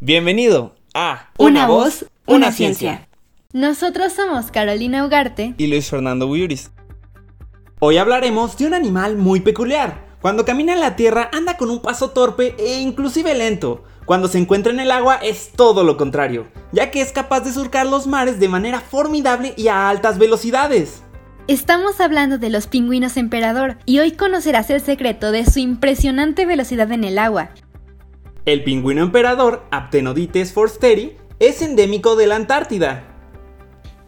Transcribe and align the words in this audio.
Bienvenido 0.00 0.74
a 0.94 1.30
Una 1.38 1.66
voz, 1.66 2.06
una 2.26 2.52
ciencia. 2.52 3.08
Nosotros 3.52 4.12
somos 4.12 4.50
Carolina 4.50 5.06
Ugarte 5.06 5.54
y 5.58 5.66
Luis 5.66 5.88
Fernando 5.88 6.26
Buyuris. 6.26 6.70
Hoy 7.78 7.98
hablaremos 7.98 8.56
de 8.56 8.66
un 8.66 8.74
animal 8.74 9.16
muy 9.16 9.40
peculiar. 9.40 10.06
Cuando 10.20 10.44
camina 10.44 10.72
en 10.72 10.80
la 10.80 10.96
tierra 10.96 11.30
anda 11.32 11.56
con 11.56 11.70
un 11.70 11.82
paso 11.82 12.10
torpe 12.10 12.54
e 12.58 12.80
inclusive 12.80 13.34
lento. 13.34 13.84
Cuando 14.06 14.28
se 14.28 14.38
encuentra 14.38 14.72
en 14.72 14.80
el 14.80 14.90
agua 14.90 15.16
es 15.16 15.52
todo 15.52 15.84
lo 15.84 15.96
contrario, 15.96 16.48
ya 16.72 16.90
que 16.90 17.00
es 17.00 17.12
capaz 17.12 17.40
de 17.40 17.52
surcar 17.52 17.86
los 17.86 18.06
mares 18.06 18.40
de 18.40 18.48
manera 18.48 18.80
formidable 18.80 19.54
y 19.56 19.68
a 19.68 19.88
altas 19.88 20.18
velocidades. 20.18 21.02
Estamos 21.52 22.00
hablando 22.00 22.38
de 22.38 22.48
los 22.48 22.66
pingüinos 22.66 23.18
emperador 23.18 23.76
y 23.84 23.98
hoy 23.98 24.12
conocerás 24.12 24.70
el 24.70 24.80
secreto 24.80 25.32
de 25.32 25.44
su 25.44 25.58
impresionante 25.58 26.46
velocidad 26.46 26.90
en 26.92 27.04
el 27.04 27.18
agua 27.18 27.50
el 28.46 28.64
pingüino 28.64 29.02
emperador 29.02 29.62
Aptenodites 29.70 30.54
forsteri 30.54 31.12
es 31.40 31.60
endémico 31.60 32.16
de 32.16 32.26
la 32.26 32.36
Antártida. 32.36 33.04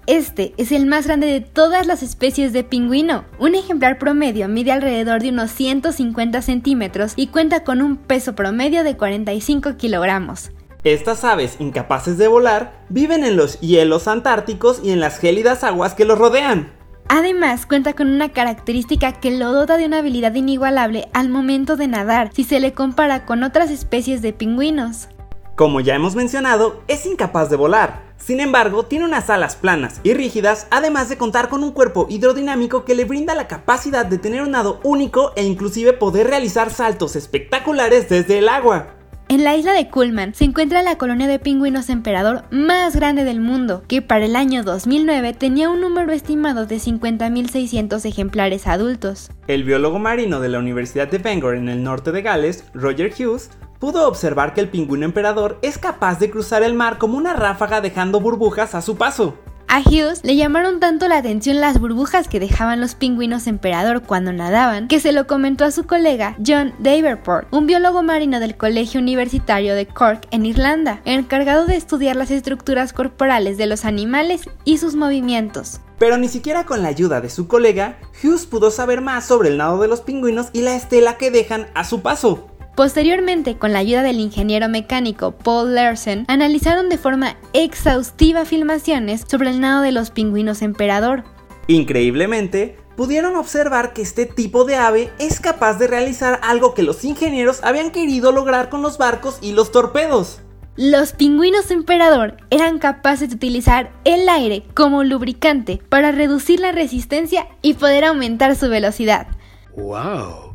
Este 0.07 0.55
es 0.57 0.73
el 0.73 0.87
más 0.87 1.07
grande 1.07 1.27
de 1.27 1.43
todas 1.43 1.87
las 1.87 2.03
especies 2.03 2.55
de 2.55 2.65
pingüino. 2.65 3.27
Un 3.39 3.55
ejemplar 3.55 3.99
promedio 3.99 4.49
mide 4.49 4.73
alrededor 4.73 5.23
de 5.23 5.29
unos 5.29 5.51
150 5.51 6.41
centímetros 6.41 7.13
y 7.15 7.27
cuenta 7.27 7.63
con 7.63 7.83
un 7.83 7.99
peso 7.99 8.35
promedio 8.35 8.85
de 8.85 8.97
45 8.97 9.77
kilogramos. 9.77 10.51
Estas 10.83 11.25
aves, 11.25 11.57
incapaces 11.61 12.17
de 12.17 12.27
volar, 12.27 12.85
viven 12.89 13.23
en 13.23 13.37
los 13.37 13.61
hielos 13.61 14.09
antárticos 14.09 14.81
y 14.83 14.93
en 14.93 15.01
las 15.01 15.19
gélidas 15.19 15.63
aguas 15.63 15.95
que 15.95 16.07
los 16.07 16.19
rodean. 16.19 16.84
Además, 17.09 17.67
cuenta 17.67 17.93
con 17.93 18.09
una 18.09 18.31
característica 18.31 19.13
que 19.13 19.31
lo 19.31 19.53
dota 19.53 19.77
de 19.77 19.87
una 19.87 19.99
habilidad 19.99 20.35
inigualable 20.35 21.09
al 21.13 21.29
momento 21.29 21.77
de 21.77 21.89
nadar 21.89 22.31
si 22.33 22.45
se 22.45 22.61
le 22.61 22.73
compara 22.73 23.27
con 23.27 23.43
otras 23.43 23.71
especies 23.71 24.23
de 24.23 24.33
pingüinos. 24.33 25.09
Como 25.55 25.81
ya 25.81 25.95
hemos 25.95 26.17
mencionado, 26.17 26.83
es 26.89 27.07
incapaz 27.07 27.49
de 27.51 27.57
volar. 27.57 28.03
Sin 28.17 28.41
embargo, 28.41 28.87
tiene 28.87 29.05
unas 29.05 29.29
alas 29.29 29.55
planas 29.55 30.01
y 30.03 30.15
rígidas, 30.15 30.67
además 30.71 31.09
de 31.09 31.19
contar 31.19 31.49
con 31.49 31.63
un 31.63 31.73
cuerpo 31.73 32.07
hidrodinámico 32.09 32.85
que 32.85 32.95
le 32.95 33.05
brinda 33.05 33.35
la 33.35 33.47
capacidad 33.47 34.07
de 34.07 34.19
tener 34.19 34.43
un 34.43 34.53
nado 34.53 34.81
único 34.83 35.33
e 35.37 35.45
inclusive 35.45 35.93
poder 35.93 36.27
realizar 36.29 36.71
saltos 36.71 37.17
espectaculares 37.17 38.09
desde 38.09 38.39
el 38.39 38.49
agua. 38.49 38.95
En 39.35 39.43
la 39.43 39.57
isla 39.57 39.73
de 39.73 39.89
Kuhlman 39.89 40.33
se 40.33 40.45
encuentra 40.45 40.83
la 40.83 40.97
colonia 40.97 41.27
de 41.27 41.41
pingüinos 41.41 41.91
emperador 41.91 42.45
más 42.53 42.95
grande 42.95 43.25
del 43.25 43.41
mundo, 43.41 43.83
que 43.89 44.01
para 44.01 44.27
el 44.27 44.37
año 44.37 44.63
2009 44.63 45.33
tenía 45.33 45.71
un 45.71 45.81
número 45.81 46.13
estimado 46.13 46.67
de 46.67 46.77
50.600 46.77 48.05
ejemplares 48.05 48.69
adultos. 48.69 49.33
El 49.49 49.65
biólogo 49.65 49.99
marino 49.99 50.39
de 50.39 50.51
la 50.51 50.61
Universidad 50.61 51.09
de 51.09 51.19
Bangor 51.19 51.57
en 51.57 51.69
el 51.69 51.83
norte 51.83 52.13
de 52.13 52.23
Gales, 52.23 52.65
Roger 52.75 53.13
Hughes, 53.13 53.51
pudo 53.81 54.07
observar 54.07 54.55
que 54.55 54.61
el 54.61 54.69
pingüino 54.69 55.05
emperador 55.05 55.59
es 55.63 55.79
capaz 55.79 56.21
de 56.21 56.31
cruzar 56.31 56.63
el 56.63 56.75
mar 56.75 56.99
como 56.99 57.19
una 57.19 57.35
ráfaga 57.35 57.81
dejando 57.81 58.21
burbujas 58.21 58.77
a 58.77 58.83
su 58.83 58.97
paso. 58.97 59.37
A 59.75 59.81
Hughes 59.81 60.23
le 60.23 60.37
llamaron 60.37 60.79
tanto 60.79 61.09
la 61.09 61.17
atención 61.17 61.61
las 61.61 61.81
burbujas 61.81 62.29
que 62.29 62.39
dejaban 62.39 62.81
los 62.81 62.95
pingüinos 62.95 63.49
emperador 63.49 64.05
cuando 64.05 64.33
nadaban, 64.33 64.87
que 64.87 65.01
se 65.01 65.11
lo 65.11 65.27
comentó 65.27 65.65
a 65.65 65.73
su 65.73 65.85
colega 65.85 66.37
John 66.47 66.73
Davenport, 66.79 67.53
un 67.53 67.67
biólogo 67.67 68.05
marino 68.05 68.39
del 68.39 68.57
Colegio 68.57 69.01
Universitario 69.01 69.75
de 69.75 69.87
Cork 69.87 70.29
en 70.31 70.47
Irlanda, 70.47 71.01
encargado 71.05 71.67
de 71.67 71.75
estudiar 71.75 72.15
las 72.15 72.31
estructuras 72.31 72.93
corporales 72.93 73.59
de 73.59 73.67
los 73.67 73.85
animales 73.85 74.43
y 74.65 74.79
sus 74.79 74.95
movimientos. 74.95 75.81
Pero 75.99 76.19
ni 76.19 76.29
siquiera 76.29 76.67
con 76.67 76.83
la 76.83 76.89
ayuda 76.89 77.21
de 77.21 77.29
su 77.29 77.49
colega, 77.49 77.99
Hughes 78.23 78.47
pudo 78.47 78.71
saber 78.71 79.01
más 79.01 79.27
sobre 79.27 79.49
el 79.49 79.57
nado 79.57 79.81
de 79.81 79.89
los 79.89 80.03
pingüinos 80.03 80.51
y 80.53 80.63
la 80.63 80.77
estela 80.77 81.19
que 81.19 81.33
dejan 81.33 81.67
a 81.75 81.83
su 81.83 82.01
paso. 82.01 82.54
Posteriormente, 82.75 83.57
con 83.57 83.73
la 83.73 83.79
ayuda 83.79 84.03
del 84.03 84.19
ingeniero 84.19 84.69
mecánico 84.69 85.33
Paul 85.33 85.75
Larsen, 85.75 86.25
analizaron 86.27 86.89
de 86.89 86.99
forma 86.99 87.37
exhaustiva 87.53 88.45
filmaciones 88.45 89.25
sobre 89.29 89.51
el 89.51 89.61
nado 89.61 89.83
de 89.83 89.93
los 89.93 90.11
pingüinos 90.11 90.61
emperador. 90.61 91.23
Increíblemente, 91.69 92.77
pudieron 92.97 93.37
observar 93.37 93.93
que 93.93 94.03
este 94.03 94.27
tipo 94.27 94.65
de 94.65 94.77
ave 94.77 95.11
es 95.19 95.41
capaz 95.41 95.79
de 95.79 95.87
realizar 95.87 96.41
algo 96.43 96.75
que 96.75 96.83
los 96.83 97.05
ingenieros 97.05 97.63
habían 97.63 97.91
querido 97.91 98.33
lograr 98.33 98.71
con 98.71 98.83
los 98.83 98.99
barcos 98.99 99.39
y 99.41 99.53
los 99.53 99.71
torpedos. 99.71 100.41
Los 100.77 101.13
pingüinos 101.13 101.71
emperador 101.71 102.37
eran 102.51 102.81
capaces 102.81 103.29
de 103.29 103.37
utilizar 103.37 103.93
el 104.05 104.29
aire 104.29 104.65
como 104.75 105.05
lubricante 105.05 105.81
para 105.89 106.11
reducir 106.11 106.59
la 106.59 106.73
resistencia 106.73 107.47
y 107.63 107.75
poder 107.75 108.05
aumentar 108.05 108.57
su 108.57 108.69
velocidad. 108.69 109.29
¡Wow! 109.77 110.54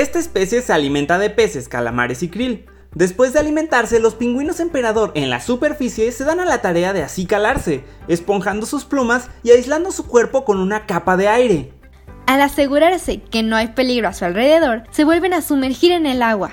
Esta 0.00 0.18
especie 0.18 0.62
se 0.62 0.72
alimenta 0.72 1.18
de 1.18 1.28
peces, 1.28 1.68
calamares 1.68 2.22
y 2.22 2.30
krill. 2.30 2.64
Después 2.94 3.34
de 3.34 3.40
alimentarse, 3.40 4.00
los 4.00 4.14
pingüinos 4.14 4.58
emperador 4.58 5.12
en 5.14 5.28
la 5.28 5.42
superficie 5.42 6.10
se 6.10 6.24
dan 6.24 6.40
a 6.40 6.46
la 6.46 6.62
tarea 6.62 6.94
de 6.94 7.02
así 7.02 7.26
calarse, 7.26 7.84
esponjando 8.08 8.64
sus 8.64 8.86
plumas 8.86 9.28
y 9.42 9.50
aislando 9.50 9.92
su 9.92 10.06
cuerpo 10.06 10.46
con 10.46 10.58
una 10.58 10.86
capa 10.86 11.18
de 11.18 11.28
aire. 11.28 11.74
Al 12.24 12.40
asegurarse 12.40 13.20
que 13.20 13.42
no 13.42 13.56
hay 13.56 13.74
peligro 13.74 14.08
a 14.08 14.14
su 14.14 14.24
alrededor, 14.24 14.84
se 14.90 15.04
vuelven 15.04 15.34
a 15.34 15.42
sumergir 15.42 15.92
en 15.92 16.06
el 16.06 16.22
agua. 16.22 16.52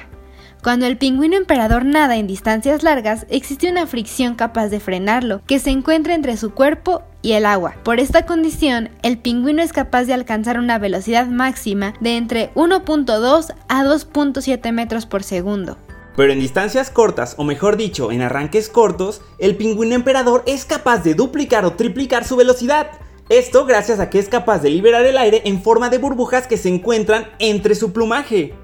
Cuando 0.64 0.86
el 0.86 0.98
pingüino 0.98 1.38
emperador 1.38 1.86
nada 1.86 2.18
en 2.18 2.28
distancias 2.28 2.84
largas, 2.84 3.26
existe 3.30 3.70
una 3.70 3.88
fricción 3.88 4.36
capaz 4.36 4.70
de 4.70 4.80
frenarlo, 4.80 5.42
que 5.46 5.60
se 5.60 5.70
encuentra 5.70 6.16
entre 6.16 6.36
su 6.36 6.52
cuerpo 6.52 7.04
y 7.22 7.34
el 7.34 7.46
agua. 7.46 7.76
Por 7.84 8.00
esta 8.00 8.26
condición, 8.26 8.90
el 9.04 9.18
pingüino 9.18 9.62
es 9.62 9.72
capaz 9.72 10.06
de 10.06 10.14
alcanzar 10.14 10.60
una 10.60 10.80
velocidad 10.80 11.28
máxima 11.28 11.94
de 12.02 12.18
entre 12.18 12.54
1.2 12.56 13.54
a 13.68 13.84
2.7 13.84 14.72
metros 14.72 15.06
por 15.06 15.24
segundo. 15.24 15.78
Pero 16.16 16.34
en 16.34 16.40
distancias 16.40 16.90
cortas, 16.90 17.36
o 17.38 17.44
mejor 17.44 17.78
dicho, 17.78 18.12
en 18.12 18.24
arranques 18.24 18.70
cortos, 18.70 19.22
el 19.38 19.56
pingüino 19.56 19.94
emperador 19.94 20.44
es 20.48 20.66
capaz 20.66 21.04
de 21.04 21.14
duplicar 21.14 21.64
o 21.64 21.74
triplicar 21.74 22.26
su 22.26 22.36
velocidad. 22.36 22.88
Esto 23.30 23.66
gracias 23.66 24.00
a 24.00 24.10
que 24.10 24.18
es 24.18 24.28
capaz 24.28 24.60
de 24.60 24.72
liberar 24.72 25.06
el 25.06 25.18
aire 25.18 25.44
en 25.46 25.62
forma 25.62 25.90
de 25.90 26.00
burbujas 26.00 26.48
que 26.48 26.58
se 26.58 26.70
encuentran 26.70 27.28
entre 27.38 27.76
su 27.76 27.94
plumaje. 27.94 28.56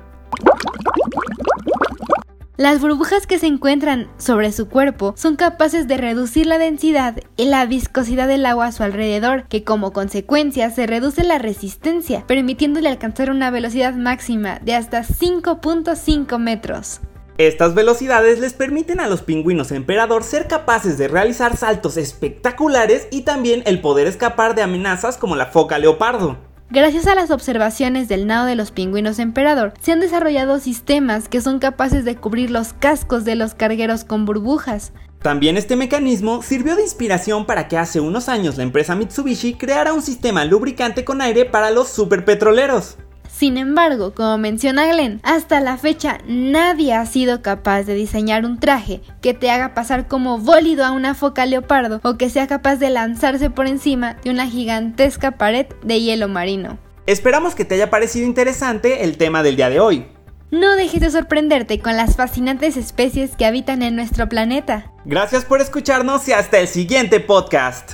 Las 2.55 2.79
burbujas 2.81 3.25
que 3.25 3.39
se 3.39 3.47
encuentran 3.47 4.11
sobre 4.17 4.51
su 4.51 4.69
cuerpo 4.69 5.15
son 5.17 5.37
capaces 5.37 5.87
de 5.87 5.97
reducir 5.97 6.45
la 6.45 6.59
densidad 6.59 7.15
y 7.35 7.45
la 7.45 7.65
viscosidad 7.65 8.27
del 8.27 8.45
agua 8.45 8.67
a 8.67 8.71
su 8.71 8.83
alrededor, 8.83 9.47
que 9.47 9.63
como 9.63 9.91
consecuencia 9.91 10.69
se 10.69 10.85
reduce 10.85 11.23
la 11.23 11.39
resistencia, 11.39 12.23
permitiéndole 12.27 12.89
alcanzar 12.89 13.31
una 13.31 13.49
velocidad 13.49 13.95
máxima 13.95 14.59
de 14.59 14.75
hasta 14.75 15.01
5.5 15.01 16.37
metros. 16.37 17.01
Estas 17.39 17.73
velocidades 17.73 18.39
les 18.39 18.53
permiten 18.53 18.99
a 18.99 19.07
los 19.07 19.23
pingüinos 19.23 19.71
emperador 19.71 20.23
ser 20.23 20.47
capaces 20.47 20.99
de 20.99 21.07
realizar 21.07 21.57
saltos 21.57 21.97
espectaculares 21.97 23.07
y 23.09 23.21
también 23.21 23.63
el 23.65 23.81
poder 23.81 24.05
escapar 24.05 24.53
de 24.53 24.61
amenazas 24.61 25.17
como 25.17 25.35
la 25.35 25.47
foca 25.47 25.79
leopardo. 25.79 26.37
Gracias 26.73 27.05
a 27.05 27.13
las 27.13 27.29
observaciones 27.29 28.07
del 28.07 28.25
nado 28.25 28.47
de 28.47 28.55
los 28.55 28.71
pingüinos 28.71 29.19
emperador, 29.19 29.75
se 29.79 29.91
han 29.91 29.99
desarrollado 29.99 30.57
sistemas 30.57 31.29
que 31.29 31.39
son 31.39 31.59
capaces 31.59 32.03
de 32.03 32.15
cubrir 32.15 32.49
los 32.49 32.73
cascos 32.73 33.25
de 33.25 33.35
los 33.35 33.53
cargueros 33.53 34.03
con 34.03 34.25
burbujas. 34.25 34.91
También 35.21 35.55
este 35.55 35.75
mecanismo 35.75 36.41
sirvió 36.41 36.75
de 36.75 36.81
inspiración 36.81 37.45
para 37.45 37.67
que 37.67 37.77
hace 37.77 37.99
unos 37.99 38.27
años 38.27 38.57
la 38.57 38.63
empresa 38.63 38.95
Mitsubishi 38.95 39.53
creara 39.53 39.93
un 39.93 40.01
sistema 40.01 40.45
lubricante 40.45 41.05
con 41.05 41.21
aire 41.21 41.45
para 41.45 41.69
los 41.69 41.89
superpetroleros. 41.89 42.97
Sin 43.33 43.57
embargo, 43.57 44.13
como 44.13 44.37
menciona 44.37 44.85
Glenn, 44.85 45.19
hasta 45.23 45.59
la 45.59 45.77
fecha 45.77 46.19
nadie 46.27 46.93
ha 46.93 47.03
sido 47.07 47.41
capaz 47.41 47.81
de 47.81 47.95
diseñar 47.95 48.45
un 48.45 48.59
traje 48.59 49.01
que 49.21 49.33
te 49.33 49.49
haga 49.49 49.73
pasar 49.73 50.07
como 50.07 50.37
bólido 50.37 50.85
a 50.85 50.91
una 50.91 51.15
foca 51.15 51.47
leopardo 51.47 51.99
o 52.03 52.15
que 52.15 52.29
sea 52.29 52.45
capaz 52.45 52.75
de 52.75 52.91
lanzarse 52.91 53.49
por 53.49 53.65
encima 53.65 54.17
de 54.23 54.29
una 54.29 54.47
gigantesca 54.47 55.31
pared 55.31 55.65
de 55.83 55.99
hielo 55.99 56.27
marino. 56.27 56.77
Esperamos 57.07 57.55
que 57.55 57.65
te 57.65 57.73
haya 57.73 57.89
parecido 57.89 58.27
interesante 58.27 59.03
el 59.03 59.17
tema 59.17 59.41
del 59.41 59.55
día 59.55 59.71
de 59.71 59.79
hoy. 59.79 60.05
No 60.51 60.75
dejes 60.75 61.01
de 61.01 61.09
sorprenderte 61.09 61.79
con 61.79 61.97
las 61.97 62.15
fascinantes 62.15 62.77
especies 62.77 63.35
que 63.35 63.47
habitan 63.47 63.81
en 63.81 63.95
nuestro 63.95 64.29
planeta. 64.29 64.91
Gracias 65.05 65.43
por 65.43 65.59
escucharnos 65.59 66.27
y 66.27 66.33
hasta 66.33 66.59
el 66.59 66.67
siguiente 66.67 67.19
podcast. 67.19 67.93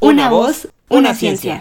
Una 0.00 0.30
voz, 0.30 0.68
una 0.88 1.14
ciencia. 1.14 1.56